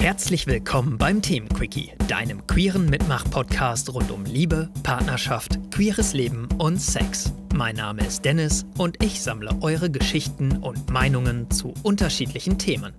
[0.00, 7.34] Herzlich willkommen beim Themenquickie, deinem queeren Mitmach-Podcast rund um Liebe, Partnerschaft, queeres Leben und Sex.
[7.54, 12.94] Mein Name ist Dennis und ich sammle eure Geschichten und Meinungen zu unterschiedlichen Themen.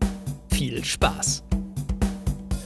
[0.52, 1.44] Viel Spaß!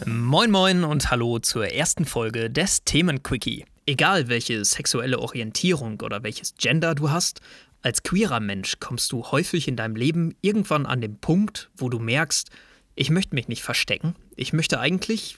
[0.06, 3.64] Moin moin und hallo zur ersten Folge des Themenquickie.
[3.86, 7.40] Egal welche sexuelle Orientierung oder welches Gender du hast,
[7.82, 12.00] als queerer Mensch kommst du häufig in deinem Leben irgendwann an den Punkt, wo du
[12.00, 12.52] merkst,
[12.96, 14.16] ich möchte mich nicht verstecken.
[14.36, 15.38] Ich möchte eigentlich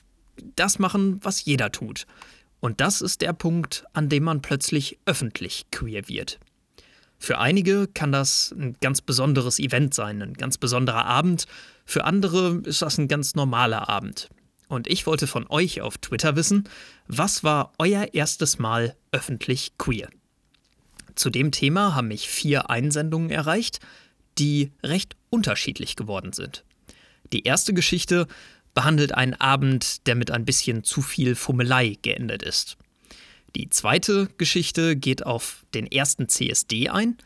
[0.55, 2.05] das machen, was jeder tut.
[2.59, 6.39] Und das ist der Punkt, an dem man plötzlich öffentlich queer wird.
[7.19, 11.47] Für einige kann das ein ganz besonderes Event sein, ein ganz besonderer Abend.
[11.85, 14.29] Für andere ist das ein ganz normaler Abend.
[14.67, 16.69] Und ich wollte von euch auf Twitter wissen,
[17.07, 20.09] was war euer erstes Mal öffentlich queer?
[21.15, 23.79] Zu dem Thema haben mich vier Einsendungen erreicht,
[24.37, 26.63] die recht unterschiedlich geworden sind.
[27.33, 28.27] Die erste Geschichte
[28.73, 32.77] behandelt einen Abend, der mit ein bisschen zu viel Fummelei geendet ist.
[33.55, 37.17] Die zweite Geschichte geht auf den ersten CSD ein,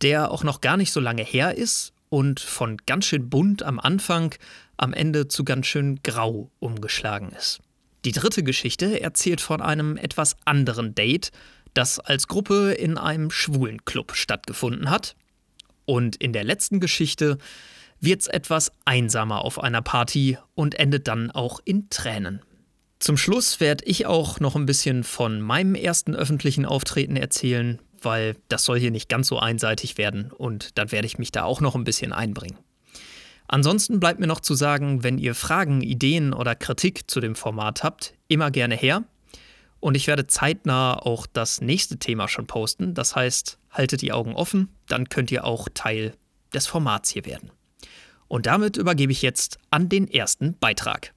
[0.00, 3.78] der auch noch gar nicht so lange her ist und von ganz schön bunt am
[3.78, 4.34] Anfang
[4.76, 7.60] am Ende zu ganz schön grau umgeschlagen ist.
[8.04, 11.32] Die dritte Geschichte erzählt von einem etwas anderen Date,
[11.74, 15.16] das als Gruppe in einem schwulen Club stattgefunden hat.
[15.86, 17.38] Und in der letzten Geschichte
[18.04, 22.40] wird's etwas einsamer auf einer Party und endet dann auch in Tränen.
[22.98, 28.36] Zum Schluss werde ich auch noch ein bisschen von meinem ersten öffentlichen Auftreten erzählen, weil
[28.48, 31.60] das soll hier nicht ganz so einseitig werden und dann werde ich mich da auch
[31.60, 32.58] noch ein bisschen einbringen.
[33.46, 37.82] Ansonsten bleibt mir noch zu sagen, wenn ihr Fragen, Ideen oder Kritik zu dem Format
[37.82, 39.04] habt, immer gerne her.
[39.80, 42.94] Und ich werde zeitnah auch das nächste Thema schon posten.
[42.94, 46.14] Das heißt, haltet die Augen offen, dann könnt ihr auch Teil
[46.54, 47.50] des Formats hier werden.
[48.28, 51.12] Und damit übergebe ich jetzt an den ersten Beitrag.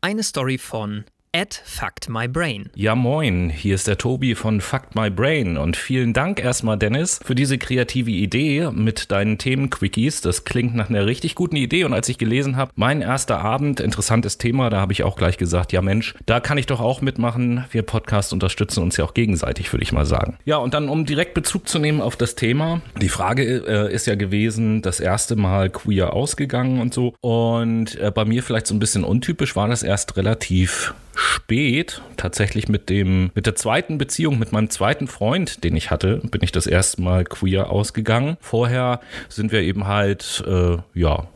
[0.00, 2.70] Eine Story von at Fact My Brain.
[2.74, 7.20] Ja, moin, hier ist der Tobi von Fact My Brain und vielen Dank erstmal, Dennis,
[7.24, 10.22] für diese kreative Idee mit deinen Themen-Quickies.
[10.22, 13.78] Das klingt nach einer richtig guten Idee und als ich gelesen habe, mein erster Abend,
[13.78, 17.00] interessantes Thema, da habe ich auch gleich gesagt, ja Mensch, da kann ich doch auch
[17.00, 17.64] mitmachen.
[17.70, 20.36] Wir Podcast unterstützen uns ja auch gegenseitig, würde ich mal sagen.
[20.44, 24.06] Ja, und dann, um direkt Bezug zu nehmen auf das Thema, die Frage äh, ist
[24.06, 27.14] ja gewesen, das erste Mal queer ausgegangen und so.
[27.20, 32.68] Und äh, bei mir vielleicht so ein bisschen untypisch war das erst relativ spät, tatsächlich
[32.68, 36.52] mit dem, mit der zweiten Beziehung, mit meinem zweiten Freund, den ich hatte, bin ich
[36.52, 38.36] das erste Mal queer ausgegangen.
[38.40, 41.28] Vorher sind wir eben halt, äh, ja,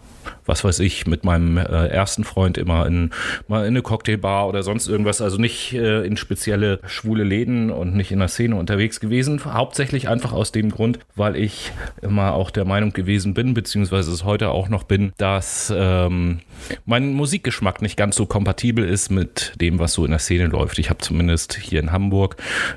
[0.46, 3.10] was weiß ich, mit meinem äh, ersten Freund immer in,
[3.48, 7.94] mal in eine Cocktailbar oder sonst irgendwas, also nicht äh, in spezielle schwule Läden und
[7.94, 9.40] nicht in der Szene unterwegs gewesen.
[9.44, 11.72] Hauptsächlich einfach aus dem Grund, weil ich
[12.02, 16.40] immer auch der Meinung gewesen bin, beziehungsweise es heute auch noch bin, dass ähm,
[16.84, 20.78] mein Musikgeschmack nicht ganz so kompatibel ist mit dem, was so in der Szene läuft.
[20.78, 22.36] Ich habe zumindest hier in Hamburg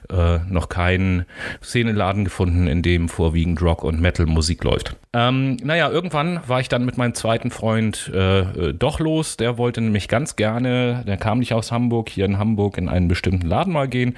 [0.09, 1.25] äh, noch keinen
[1.63, 4.95] Szeneladen gefunden, in dem vorwiegend Rock und Metal Musik läuft.
[5.13, 9.35] Ähm, naja, irgendwann war ich dann mit meinem zweiten Freund äh, äh, doch los.
[9.35, 13.07] Der wollte nämlich ganz gerne, der kam nicht aus Hamburg, hier in Hamburg in einen
[13.07, 14.15] bestimmten Laden mal gehen.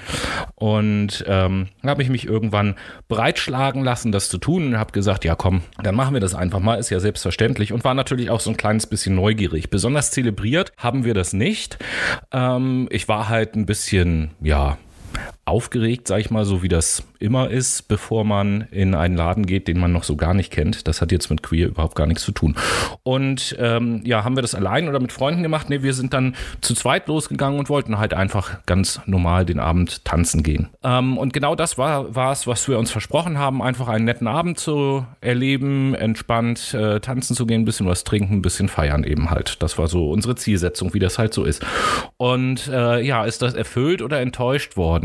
[0.56, 2.76] Und ähm, habe ich mich irgendwann
[3.08, 6.60] breitschlagen lassen, das zu tun und habe gesagt, ja komm, dann machen wir das einfach
[6.60, 7.72] mal, ist ja selbstverständlich.
[7.72, 9.70] Und war natürlich auch so ein kleines bisschen neugierig.
[9.70, 11.80] Besonders zelebriert haben wir das nicht.
[12.34, 14.78] Ähm, ich war halt ein bisschen, ja,
[15.50, 19.68] aufgeregt, sag ich mal, so wie das immer ist, bevor man in einen Laden geht,
[19.68, 20.88] den man noch so gar nicht kennt.
[20.88, 22.56] Das hat jetzt mit Queer überhaupt gar nichts zu tun.
[23.04, 25.70] Und ähm, ja, haben wir das allein oder mit Freunden gemacht?
[25.70, 30.06] Ne, wir sind dann zu zweit losgegangen und wollten halt einfach ganz normal den Abend
[30.06, 30.70] tanzen gehen.
[30.84, 34.60] Ähm, und genau das war es, was wir uns versprochen haben, einfach einen netten Abend
[34.60, 39.32] zu erleben, entspannt äh, tanzen zu gehen, ein bisschen was trinken, ein bisschen feiern eben
[39.32, 39.62] halt.
[39.64, 41.66] Das war so unsere Zielsetzung, wie das halt so ist.
[42.18, 44.99] Und äh, ja, ist das erfüllt oder enttäuscht worden?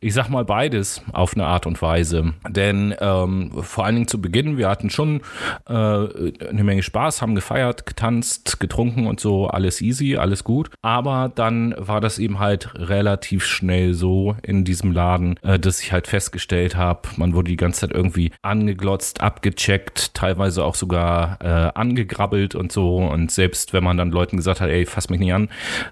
[0.00, 2.34] Ich sag mal beides auf eine Art und Weise.
[2.48, 5.22] Denn ähm, vor allen Dingen zu Beginn, wir hatten schon
[5.68, 10.70] äh, eine Menge Spaß, haben gefeiert, getanzt, getrunken und so, alles easy, alles gut.
[10.82, 15.92] Aber dann war das eben halt relativ schnell so in diesem Laden, äh, dass ich
[15.92, 21.72] halt festgestellt habe, man wurde die ganze Zeit irgendwie angeglotzt, abgecheckt, teilweise auch sogar äh,
[21.74, 22.98] angegrabbelt und so.
[22.98, 25.48] Und selbst wenn man dann Leuten gesagt hat, ey, fass mich nicht an,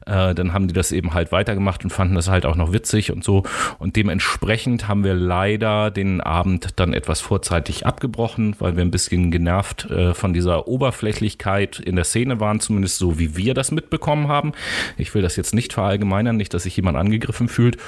[0.06, 3.12] äh, dann haben die das eben halt weitergemacht und fanden das halt auch noch witzig
[3.16, 3.42] und so.
[3.78, 9.30] Und dementsprechend haben wir leider den Abend dann etwas vorzeitig abgebrochen, weil wir ein bisschen
[9.30, 14.28] genervt äh, von dieser Oberflächlichkeit in der Szene waren, zumindest so wie wir das mitbekommen
[14.28, 14.52] haben.
[14.96, 17.78] Ich will das jetzt nicht verallgemeinern, nicht, dass sich jemand angegriffen fühlt.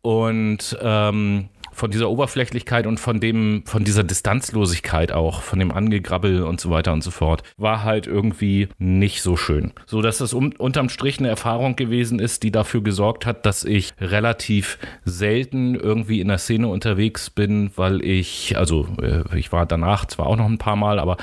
[0.00, 6.42] Und ähm, von dieser Oberflächlichkeit und von dem, von dieser Distanzlosigkeit auch, von dem Angegrabbel
[6.42, 9.72] und so weiter und so fort, war halt irgendwie nicht so schön.
[9.86, 13.64] So dass das um, unterm Strich eine Erfahrung gewesen ist, die dafür gesorgt hat, dass
[13.64, 19.66] ich relativ selten irgendwie in der Szene unterwegs bin, weil ich, also äh, ich war
[19.66, 21.16] danach zwar auch noch ein paar Mal, aber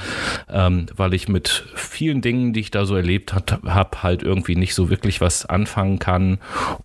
[0.49, 4.73] ähm, weil ich mit vielen Dingen, die ich da so erlebt habe, halt irgendwie nicht
[4.73, 6.39] so wirklich was anfangen kann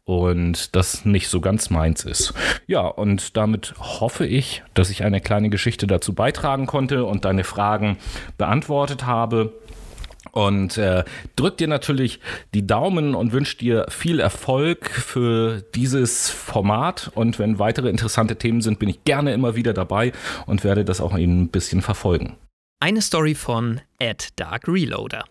[0.04, 2.34] und das nicht so ganz meins ist.
[2.66, 7.44] Ja, und damit hoffe ich, dass ich eine kleine Geschichte dazu beitragen konnte und deine
[7.44, 7.98] Fragen
[8.38, 9.52] beantwortet habe.
[10.32, 11.04] Und äh,
[11.36, 12.20] drück dir natürlich
[12.52, 17.10] die Daumen und wünsche dir viel Erfolg für dieses Format.
[17.14, 20.12] Und wenn weitere interessante Themen sind, bin ich gerne immer wieder dabei
[20.46, 22.36] und werde das auch ein bisschen verfolgen.
[22.80, 25.24] Eine Story von Ed Dark Reloader.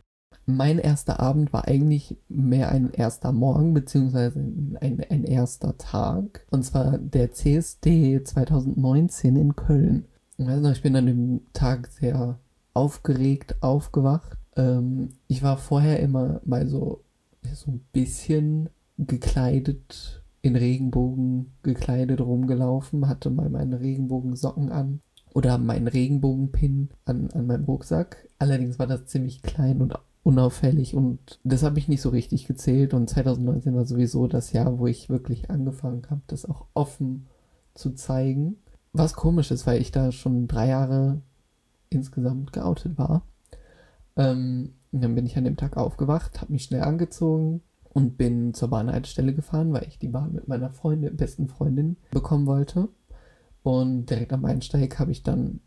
[0.48, 6.46] Mein erster Abend war eigentlich mehr ein erster Morgen, beziehungsweise ein, ein erster Tag.
[6.52, 10.06] Und zwar der CSD 2019 in Köln.
[10.38, 12.38] Noch, ich bin an dem Tag sehr
[12.74, 14.38] aufgeregt aufgewacht.
[14.56, 17.04] Ähm, ich war vorher immer mal so,
[17.54, 25.02] so ein bisschen gekleidet, in Regenbogen gekleidet rumgelaufen, hatte mal meine Regenbogensocken an
[25.34, 28.30] oder meinen Regenbogenpin an, an meinem Rucksack.
[28.38, 32.96] Allerdings war das ziemlich klein und unauffällig und das habe ich nicht so richtig gezählt
[32.96, 37.28] und 2019 war sowieso das Jahr, wo ich wirklich angefangen habe, das auch offen
[37.76, 38.56] zu zeigen.
[38.92, 41.22] Was komisch ist, weil ich da schon drei Jahre
[41.92, 43.22] insgesamt geoutet war.
[44.16, 47.62] Ähm, dann bin ich an dem Tag aufgewacht, habe mich schnell angezogen
[47.94, 52.48] und bin zur Bahnhaltestelle gefahren, weil ich die Bahn mit meiner Freundin, besten Freundin bekommen
[52.48, 52.90] wollte.
[53.62, 55.60] Und direkt am Einsteig habe ich dann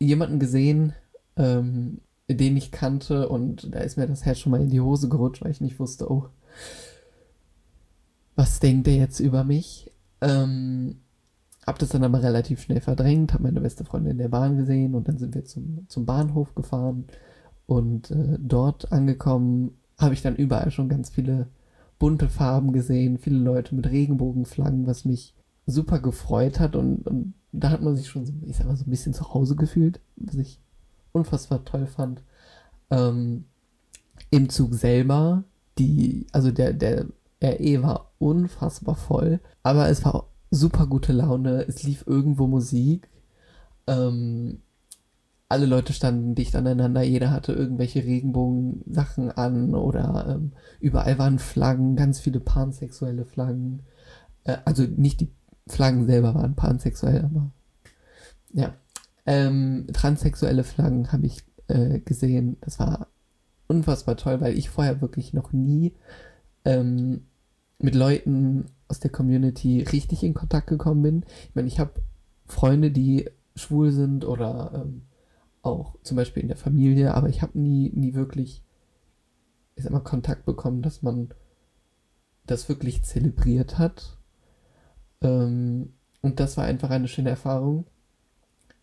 [0.00, 0.92] jemanden gesehen,
[1.36, 5.08] ähm, den ich kannte und da ist mir das Herz schon mal in die Hose
[5.08, 6.28] gerutscht, weil ich nicht wusste, oh,
[8.34, 9.92] was denkt er jetzt über mich?
[10.20, 11.00] Ähm,
[11.66, 14.94] hab das dann aber relativ schnell verdrängt, habe meine beste Freundin in der Bahn gesehen
[14.94, 17.04] und dann sind wir zum, zum Bahnhof gefahren
[17.66, 21.48] und äh, dort angekommen habe ich dann überall schon ganz viele
[21.98, 25.34] bunte Farben gesehen, viele Leute mit Regenbogenflaggen, was mich
[25.66, 28.90] super gefreut hat und, und da hat man sich schon, ich sag mal, so ein
[28.90, 30.60] bisschen zu Hause gefühlt, was ich
[31.16, 32.22] unfassbar toll fand.
[32.90, 33.44] Ähm,
[34.30, 35.44] Im Zug selber,
[35.78, 37.06] die, also der, der
[37.42, 43.08] RE war unfassbar voll, aber es war super gute Laune, es lief irgendwo Musik.
[43.86, 44.60] Ähm,
[45.48, 51.94] alle Leute standen dicht aneinander, jeder hatte irgendwelche Regenbogen-Sachen an oder ähm, überall waren Flaggen,
[51.94, 53.82] ganz viele pansexuelle Flaggen.
[54.44, 55.30] Äh, also nicht die
[55.68, 57.50] Flaggen selber waren pansexuell, aber
[58.52, 58.74] ja.
[59.26, 62.56] Ähm, transsexuelle Flaggen habe ich äh, gesehen.
[62.60, 63.08] Das war
[63.66, 65.92] unfassbar toll, weil ich vorher wirklich noch nie
[66.64, 67.26] ähm,
[67.78, 71.24] mit Leuten aus der Community richtig in Kontakt gekommen bin.
[71.48, 71.92] Ich meine, ich habe
[72.46, 75.02] Freunde, die schwul sind oder ähm,
[75.62, 78.62] auch zum Beispiel in der Familie, aber ich habe nie, nie wirklich,
[79.74, 81.30] ich sag Kontakt bekommen, dass man
[82.44, 84.18] das wirklich zelebriert hat.
[85.20, 87.86] Ähm, und das war einfach eine schöne Erfahrung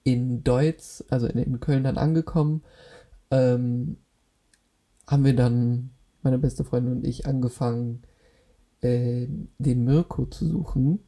[0.03, 2.63] in Deutz, also in, in Köln dann angekommen,
[3.31, 3.97] ähm,
[5.07, 5.91] haben wir dann,
[6.21, 8.03] meine beste Freundin und ich, angefangen,
[8.81, 9.27] äh,
[9.57, 10.99] den Mirko zu suchen,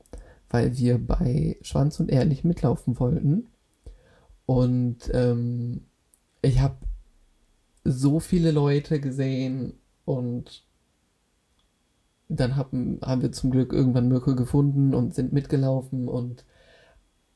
[0.49, 3.47] weil wir bei Schwanz und Ehrlich mitlaufen wollten.
[4.45, 5.85] Und ähm,
[6.41, 6.77] ich habe
[7.83, 9.73] so viele Leute gesehen
[10.05, 10.65] und
[12.27, 16.43] dann haben, haben wir zum Glück irgendwann Mirko gefunden und sind mitgelaufen und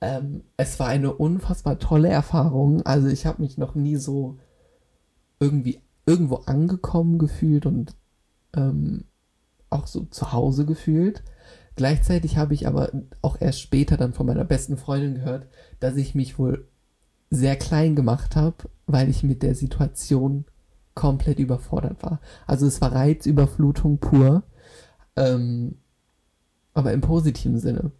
[0.01, 2.85] ähm, es war eine unfassbar tolle Erfahrung.
[2.85, 4.37] Also ich habe mich noch nie so
[5.39, 7.95] irgendwie irgendwo angekommen gefühlt und
[8.55, 9.05] ähm,
[9.69, 11.23] auch so zu Hause gefühlt.
[11.75, 12.91] Gleichzeitig habe ich aber
[13.21, 15.47] auch erst später dann von meiner besten Freundin gehört,
[15.79, 16.67] dass ich mich wohl
[17.29, 20.45] sehr klein gemacht habe, weil ich mit der Situation
[20.95, 22.19] komplett überfordert war.
[22.47, 24.43] Also es war Reizüberflutung pur,
[25.15, 25.77] ähm,
[26.73, 27.91] aber im positiven Sinne.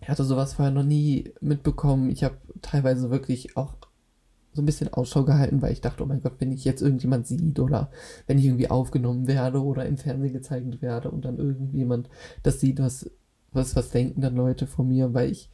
[0.00, 2.10] Ich hatte sowas vorher noch nie mitbekommen.
[2.10, 3.74] Ich habe teilweise wirklich auch
[4.52, 7.26] so ein bisschen Ausschau gehalten, weil ich dachte, oh mein Gott, wenn ich jetzt irgendjemand
[7.26, 7.90] sieht oder
[8.26, 12.08] wenn ich irgendwie aufgenommen werde oder im Fernsehen gezeigt werde und dann irgendjemand
[12.42, 13.10] das sieht, was,
[13.52, 15.50] was, was denken dann Leute von mir, weil ich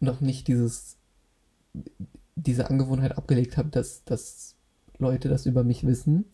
[0.00, 0.98] noch nicht dieses,
[2.34, 4.56] diese Angewohnheit abgelegt habe, dass, dass
[4.98, 6.26] Leute das über mich wissen.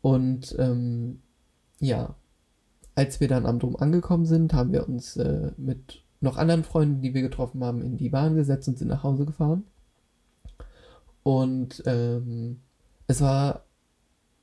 [0.00, 1.20] Und ähm,
[1.78, 2.16] ja,
[2.94, 7.02] als wir dann am Dom angekommen sind, haben wir uns äh, mit noch anderen Freunden,
[7.02, 9.64] die wir getroffen haben, in die Bahn gesetzt und sind nach Hause gefahren.
[11.22, 12.60] Und ähm,
[13.06, 13.66] es war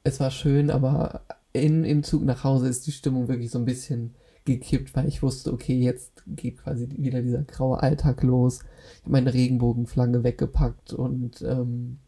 [0.03, 1.21] es war schön, aber
[1.53, 4.15] in, im Zug nach Hause ist die Stimmung wirklich so ein bisschen
[4.45, 8.59] gekippt, weil ich wusste, okay, jetzt geht quasi wieder dieser graue Alltag los.
[8.95, 11.99] Ich habe meine Regenbogenflagge weggepackt und ähm,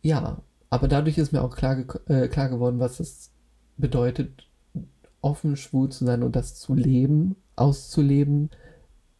[0.00, 3.30] ja, aber dadurch ist mir auch klar, äh, klar geworden, was es
[3.76, 4.48] bedeutet,
[5.20, 8.50] offen schwul zu sein und das zu leben, auszuleben,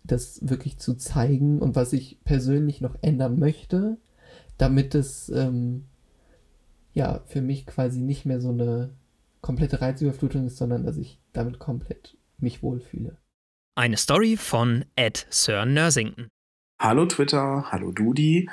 [0.05, 3.99] das wirklich zu zeigen und was ich persönlich noch ändern möchte,
[4.59, 5.87] damit es ähm,
[6.93, 8.91] ja für mich quasi nicht mehr so eine
[9.41, 13.17] komplette Reizüberflutung ist, sondern dass ich damit komplett mich wohlfühle.
[13.75, 16.29] Eine Story von Ed Sir Nursington.
[16.81, 18.49] Hallo Twitter, hallo Dudi.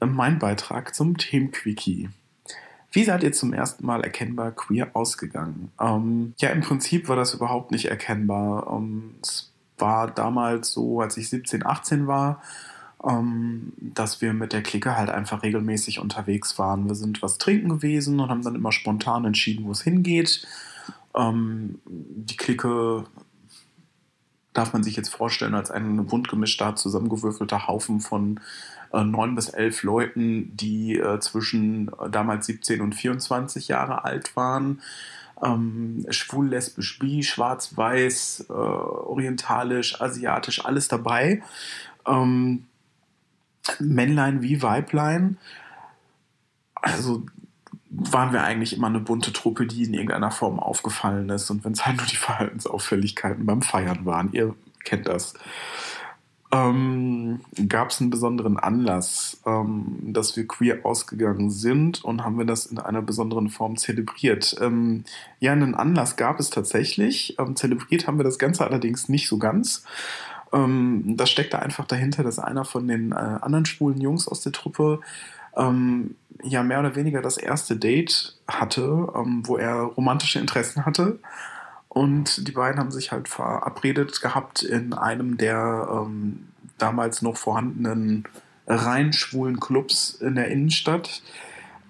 [0.00, 2.08] Mein Beitrag zum Themenquickie.
[2.90, 5.70] Wie seid ihr zum ersten Mal erkennbar queer ausgegangen?
[5.80, 8.66] Ähm, ja, im Prinzip war das überhaupt nicht erkennbar.
[8.72, 12.42] Ähm, es war damals so, als ich 17, 18 war,
[13.04, 16.88] ähm, dass wir mit der Clique halt einfach regelmäßig unterwegs waren.
[16.88, 20.46] Wir sind was trinken gewesen und haben dann immer spontan entschieden, wo es hingeht.
[21.14, 23.04] Ähm, die Clique
[24.52, 28.40] darf man sich jetzt vorstellen als ein bunt gemischter, zusammengewürfelter Haufen von
[28.92, 34.80] neun bis elf Leuten, die äh, zwischen äh, damals 17 und 24 Jahre alt waren.
[35.42, 41.42] Ähm, schwul, lesbisch, bi, schwarz, weiß, äh, orientalisch, asiatisch, alles dabei.
[42.06, 42.64] Ähm,
[43.78, 45.38] Männlein wie Weiblein.
[46.74, 47.26] Also
[47.90, 51.50] waren wir eigentlich immer eine bunte Truppe, die in irgendeiner Form aufgefallen ist.
[51.50, 54.54] Und wenn es halt nur die Verhaltensauffälligkeiten beim Feiern waren, ihr
[54.84, 55.34] kennt das
[56.50, 62.46] ähm, gab es einen besonderen Anlass, ähm, dass wir queer ausgegangen sind und haben wir
[62.46, 64.56] das in einer besonderen Form zelebriert.
[64.60, 65.04] Ähm,
[65.40, 67.36] ja, einen Anlass gab es tatsächlich.
[67.38, 69.84] Ähm, zelebriert haben wir das Ganze allerdings nicht so ganz.
[70.52, 74.52] Ähm, das steckte einfach dahinter, dass einer von den äh, anderen schwulen Jungs aus der
[74.52, 75.00] Truppe
[75.54, 78.88] ähm, ja mehr oder weniger das erste Date hatte,
[79.44, 81.18] wo er romantische Interessen hatte.
[81.88, 88.24] Und die beiden haben sich halt verabredet gehabt in einem der ähm, damals noch vorhandenen
[88.66, 91.22] rein schwulen Clubs in der Innenstadt.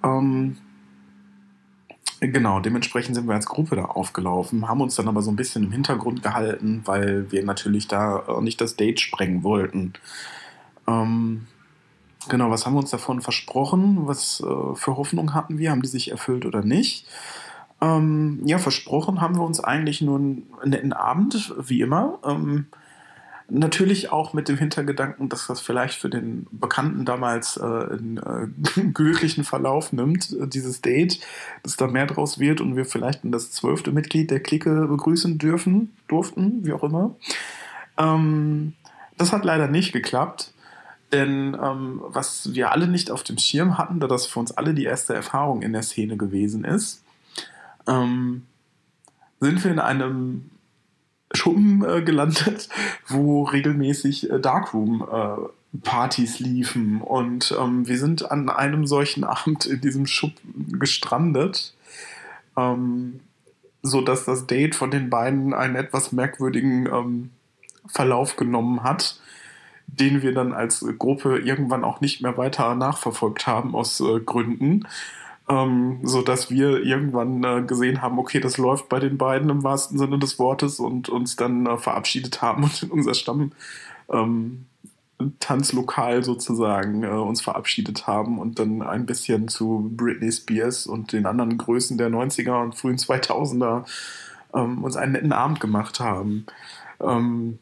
[0.05, 0.57] Ähm,
[2.21, 5.65] genau, dementsprechend sind wir als Gruppe da aufgelaufen, haben uns dann aber so ein bisschen
[5.65, 9.95] im Hintergrund gehalten, weil wir natürlich da nicht das Date sprengen wollten.
[10.87, 11.47] Ähm,
[12.29, 14.07] genau, was haben wir uns davon versprochen?
[14.07, 15.73] Was äh, für Hoffnung hatten wir?
[15.73, 17.07] Haben die sich erfüllt oder nicht?
[17.81, 22.19] Ähm, ja, versprochen haben wir uns eigentlich nur einen netten Abend, wie immer.
[22.25, 22.67] Ähm,
[23.51, 28.81] natürlich auch mit dem Hintergedanken, dass das vielleicht für den Bekannten damals äh, einen äh,
[28.95, 31.21] glücklichen Verlauf nimmt, äh, dieses Date,
[31.63, 35.93] dass da mehr draus wird und wir vielleicht das zwölfte Mitglied der Clique begrüßen dürfen,
[36.09, 37.15] durften, wie auch immer.
[37.97, 38.75] Ähm,
[39.17, 40.53] das hat leider nicht geklappt.
[41.11, 44.75] Denn ähm, was wir alle nicht auf dem Schirm hatten, da das für uns alle
[44.75, 47.03] die erste Erfahrung in der Szene gewesen ist,
[47.89, 48.43] ähm,
[49.41, 50.51] sind wir in einem
[51.33, 52.69] Schuppen äh, gelandet,
[53.07, 57.01] wo regelmäßig äh, Darkroom-Partys äh, liefen.
[57.01, 61.75] Und ähm, wir sind an einem solchen Abend in diesem Schuppen gestrandet,
[62.57, 63.21] ähm,
[63.83, 67.31] sodass das Date von den beiden einen etwas merkwürdigen ähm,
[67.87, 69.21] Verlauf genommen hat,
[69.87, 74.87] den wir dann als Gruppe irgendwann auch nicht mehr weiter nachverfolgt haben aus äh, Gründen
[75.49, 79.63] ähm, so dass wir irgendwann äh, gesehen haben, okay, das läuft bei den beiden im
[79.65, 83.53] wahrsten Sinne des Wortes und uns dann äh, verabschiedet haben und in unser Stamm
[84.11, 84.67] ähm,
[85.41, 91.27] Tanzlokal sozusagen äh, uns verabschiedet haben und dann ein bisschen zu Britney Spears und den
[91.27, 93.85] anderen Größen der 90er und frühen 2000er
[94.55, 96.47] ähm, uns einen netten Abend gemacht haben.
[97.01, 97.59] Ähm,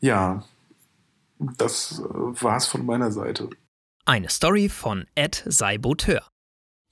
[0.00, 0.44] ja,
[1.38, 3.50] das äh, war's von meiner Seite.
[4.06, 6.22] Eine Story von Ed Seiboteur.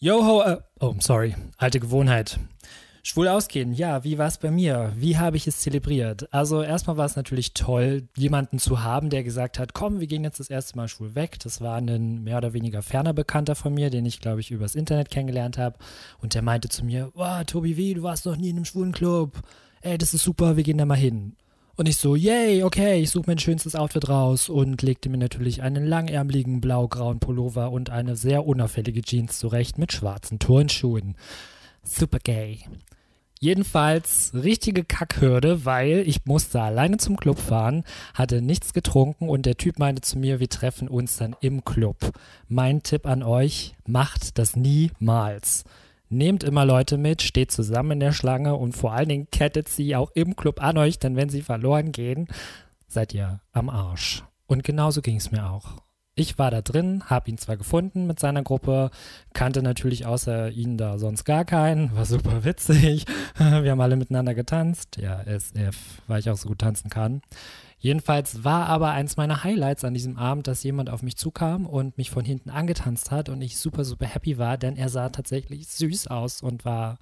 [0.04, 2.40] Yo, äh, oh, sorry, alte Gewohnheit.
[3.04, 4.92] Schwul ausgehen, ja, wie war es bei mir?
[4.96, 6.26] Wie habe ich es zelebriert?
[6.34, 10.24] Also erstmal war es natürlich toll, jemanden zu haben, der gesagt hat, komm, wir gehen
[10.24, 11.38] jetzt das erste Mal schwul weg.
[11.44, 14.74] Das war ein mehr oder weniger ferner Bekannter von mir, den ich, glaube ich, übers
[14.74, 15.78] Internet kennengelernt habe.
[16.18, 18.90] Und der meinte zu mir, wow, Tobi, wie, du warst noch nie in einem schwulen
[18.90, 19.40] Club.
[19.82, 21.36] Ey, das ist super, wir gehen da mal hin.
[21.76, 25.62] Und ich so, yay, okay, ich suche mein schönstes Outfit raus und legte mir natürlich
[25.62, 31.16] einen langärmeligen blau-grauen Pullover und eine sehr unauffällige Jeans zurecht mit schwarzen Turnschuhen.
[31.82, 32.58] Super gay.
[33.40, 37.82] Jedenfalls richtige Kackhürde, weil ich musste alleine zum Club fahren,
[38.14, 41.96] hatte nichts getrunken und der Typ meinte zu mir, wir treffen uns dann im Club.
[42.46, 45.64] Mein Tipp an euch, macht das niemals.
[46.12, 49.96] Nehmt immer Leute mit, steht zusammen in der Schlange und vor allen Dingen kettet sie
[49.96, 52.28] auch im Club an euch, denn wenn sie verloren gehen,
[52.86, 54.22] seid ihr am Arsch.
[54.46, 55.78] Und genauso ging es mir auch.
[56.14, 58.90] Ich war da drin, habe ihn zwar gefunden mit seiner Gruppe,
[59.32, 63.06] kannte natürlich außer ihn da sonst gar keinen, war super witzig.
[63.38, 64.98] Wir haben alle miteinander getanzt.
[64.98, 67.22] Ja, SF, weil ich auch so gut tanzen kann.
[67.82, 71.98] Jedenfalls war aber eins meiner Highlights an diesem Abend, dass jemand auf mich zukam und
[71.98, 75.68] mich von hinten angetanzt hat und ich super, super happy war, denn er sah tatsächlich
[75.68, 76.98] süß aus und war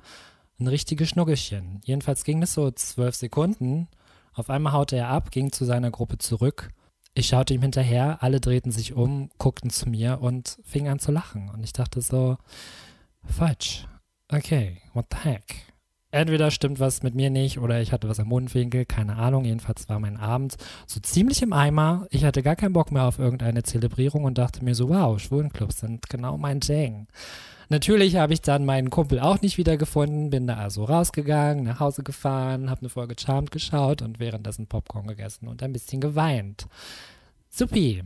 [0.59, 1.81] ein richtiges Schnuggelchen.
[1.85, 3.89] Jedenfalls ging es so zwölf Sekunden.
[4.33, 6.71] Auf einmal haute er ab, ging zu seiner Gruppe zurück
[7.15, 11.11] ich schaute ihm hinterher, alle drehten sich um, guckten zu mir und fingen an zu
[11.11, 11.51] lachen.
[11.51, 12.39] Und ich dachte so,
[13.25, 13.87] falsch.
[14.29, 15.70] Okay, what the heck?
[16.13, 19.45] Entweder stimmt was mit mir nicht oder ich hatte was am Mundwinkel, keine Ahnung.
[19.45, 22.07] Jedenfalls war mein Abend so ziemlich im Eimer.
[22.11, 25.81] Ich hatte gar keinen Bock mehr auf irgendeine Zelebrierung und dachte mir so, wow, Schwulenclubs
[25.81, 27.07] sind genau mein Ding.
[27.69, 32.03] Natürlich habe ich dann meinen Kumpel auch nicht wiedergefunden, bin da also rausgegangen, nach Hause
[32.03, 36.67] gefahren, habe eine Folge Charmed geschaut und währenddessen Popcorn gegessen und ein bisschen geweint.
[37.49, 38.03] Supi.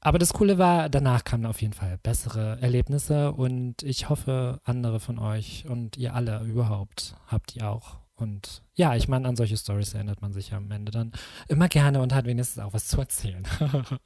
[0.00, 5.00] Aber das Coole war, danach kamen auf jeden Fall bessere Erlebnisse und ich hoffe, andere
[5.00, 7.96] von euch und ihr alle überhaupt habt die auch.
[8.14, 11.12] Und ja, ich meine, an solche Stories erinnert man sich am Ende dann
[11.48, 13.46] immer gerne und hat wenigstens auch was zu erzählen.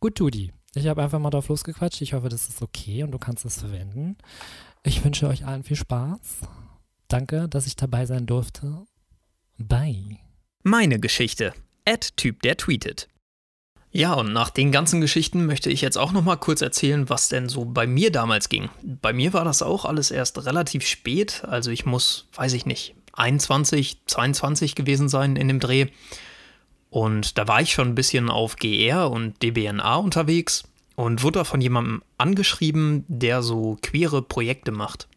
[0.00, 0.52] Gut, Tudi.
[0.74, 2.00] Ich habe einfach mal drauf losgequatscht.
[2.00, 4.16] Ich hoffe, das ist okay und du kannst es verwenden.
[4.82, 6.40] Ich wünsche euch allen viel Spaß.
[7.08, 8.84] Danke, dass ich dabei sein durfte.
[9.58, 10.18] Bye.
[10.62, 11.54] Meine Geschichte.
[11.86, 13.08] Ad Typ, der tweetet.
[13.92, 17.28] Ja, und nach den ganzen Geschichten möchte ich jetzt auch noch mal kurz erzählen, was
[17.28, 18.68] denn so bei mir damals ging.
[18.82, 22.94] Bei mir war das auch alles erst relativ spät, also ich muss, weiß ich nicht,
[23.14, 25.86] 21, 22 gewesen sein in dem Dreh.
[26.88, 31.44] Und da war ich schon ein bisschen auf GR und DBNA unterwegs und wurde da
[31.44, 35.08] von jemandem angeschrieben, der so queere Projekte macht.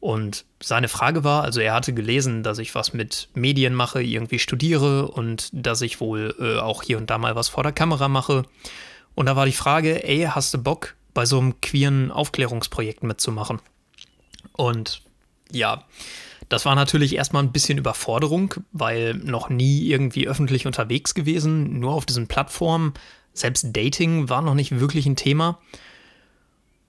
[0.00, 4.38] Und seine Frage war, also er hatte gelesen, dass ich was mit Medien mache, irgendwie
[4.38, 8.08] studiere und dass ich wohl äh, auch hier und da mal was vor der Kamera
[8.08, 8.44] mache.
[9.14, 13.60] Und da war die Frage, ey, hast du Bock, bei so einem queeren Aufklärungsprojekt mitzumachen?
[14.52, 15.02] Und
[15.50, 15.84] ja,
[16.48, 21.92] das war natürlich erstmal ein bisschen Überforderung, weil noch nie irgendwie öffentlich unterwegs gewesen, nur
[21.92, 22.94] auf diesen Plattformen.
[23.32, 25.58] Selbst Dating war noch nicht wirklich ein Thema.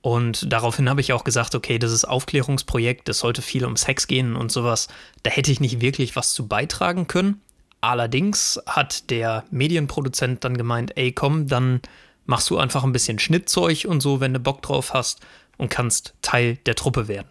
[0.02, 4.08] Und daraufhin habe ich auch gesagt, okay, das ist Aufklärungsprojekt, das sollte viel um Sex
[4.08, 4.88] gehen und sowas.
[5.24, 7.42] Da hätte ich nicht wirklich was zu beitragen können.
[7.82, 11.82] Allerdings hat der Medienproduzent dann gemeint, ey, komm, dann
[12.26, 15.22] machst du einfach ein bisschen Schnittzeug und so, wenn du Bock drauf hast
[15.58, 17.28] und kannst Teil der Truppe werden.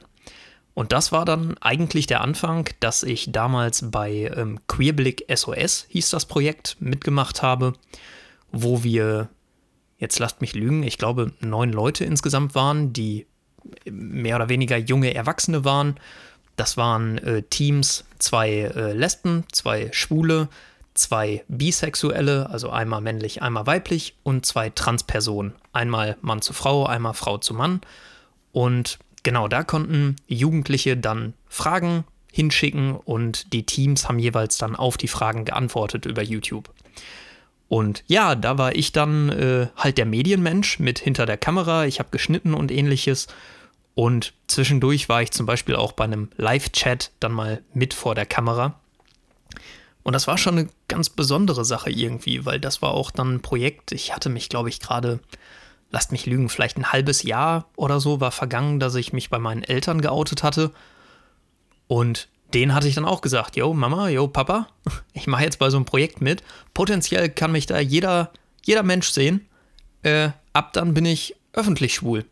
[0.74, 6.10] Und das war dann eigentlich der Anfang, dass ich damals bei ähm, Queerblick SOS, hieß
[6.10, 7.72] das Projekt, mitgemacht habe,
[8.52, 9.28] wo wir,
[9.98, 13.26] jetzt lasst mich lügen, ich glaube neun Leute insgesamt waren, die
[13.90, 15.96] mehr oder weniger junge Erwachsene waren.
[16.56, 20.48] Das waren äh, Teams, zwei äh, Lesben, zwei Schwule,
[20.94, 25.54] zwei Bisexuelle, also einmal männlich, einmal weiblich und zwei Transpersonen.
[25.72, 27.80] Einmal Mann zu Frau, einmal Frau zu Mann.
[28.52, 34.96] Und Genau, da konnten Jugendliche dann Fragen hinschicken und die Teams haben jeweils dann auf
[34.96, 36.70] die Fragen geantwortet über YouTube.
[37.68, 41.84] Und ja, da war ich dann äh, halt der Medienmensch mit hinter der Kamera.
[41.84, 43.26] Ich habe geschnitten und ähnliches.
[43.94, 48.26] Und zwischendurch war ich zum Beispiel auch bei einem Live-Chat dann mal mit vor der
[48.26, 48.78] Kamera.
[50.02, 53.42] Und das war schon eine ganz besondere Sache irgendwie, weil das war auch dann ein
[53.42, 53.92] Projekt.
[53.92, 55.20] Ich hatte mich, glaube ich, gerade
[55.90, 59.38] lasst mich lügen, vielleicht ein halbes Jahr oder so war vergangen, dass ich mich bei
[59.38, 60.70] meinen Eltern geoutet hatte.
[61.88, 64.68] Und denen hatte ich dann auch gesagt, yo Mama, yo Papa,
[65.12, 66.42] ich mache jetzt bei so einem Projekt mit.
[66.74, 68.32] Potenziell kann mich da jeder,
[68.64, 69.46] jeder Mensch sehen.
[70.02, 72.24] Äh, ab dann bin ich öffentlich schwul.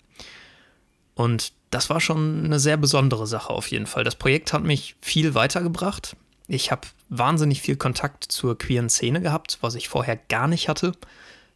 [1.15, 4.05] Und das war schon eine sehr besondere Sache auf jeden Fall.
[4.05, 6.17] Das Projekt hat mich viel weitergebracht.
[6.47, 10.93] Ich habe wahnsinnig viel Kontakt zur queeren Szene gehabt, was ich vorher gar nicht hatte.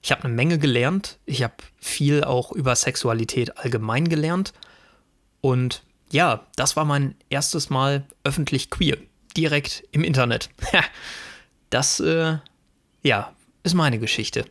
[0.02, 1.18] Ich habe eine Menge gelernt.
[1.26, 4.52] Ich habe viel auch über Sexualität allgemein gelernt.
[5.40, 8.96] Und ja, das war mein erstes Mal öffentlich queer.
[9.36, 10.50] Direkt im Internet.
[11.70, 12.38] das, äh,
[13.02, 14.44] ja, ist meine Geschichte.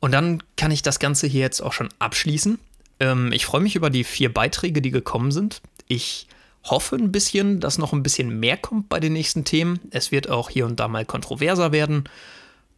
[0.00, 2.58] Und dann kann ich das Ganze hier jetzt auch schon abschließen.
[3.00, 5.62] Ähm, ich freue mich über die vier Beiträge, die gekommen sind.
[5.88, 6.26] Ich
[6.64, 9.80] hoffe ein bisschen, dass noch ein bisschen mehr kommt bei den nächsten Themen.
[9.90, 12.08] Es wird auch hier und da mal kontroverser werden.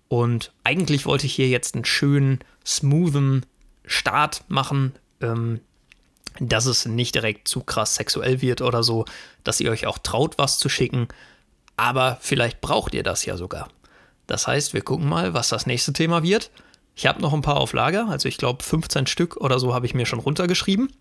[0.09, 3.45] Und eigentlich wollte ich hier jetzt einen schönen, smoothen
[3.85, 5.61] Start machen, ähm,
[6.41, 9.05] dass es nicht direkt zu krass sexuell wird oder so,
[9.45, 11.09] dass ihr euch auch traut, was zu schicken.
[11.77, 13.69] Aber vielleicht braucht ihr das ja sogar.
[14.27, 16.51] Das heißt, wir gucken mal, was das nächste Thema wird.
[16.97, 19.87] Ich habe noch ein paar auf Lager, also ich glaube 15 Stück oder so habe
[19.87, 20.93] ich mir schon runtergeschrieben.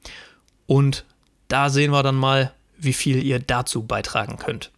[0.65, 1.05] Und
[1.47, 4.71] da sehen wir dann mal, wie viel ihr dazu beitragen könnt.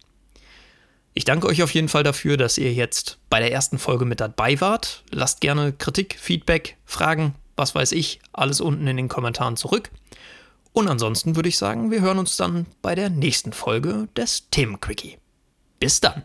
[1.14, 4.20] Ich danke euch auf jeden Fall dafür, dass ihr jetzt bei der ersten Folge mit
[4.20, 5.02] dabei wart.
[5.10, 9.90] Lasst gerne Kritik, Feedback, Fragen, was weiß ich, alles unten in den Kommentaren zurück.
[10.76, 15.16] Und ansonsten würde ich sagen, wir hören uns dann bei der nächsten Folge des Themenquickie.
[15.80, 16.24] Bis dann.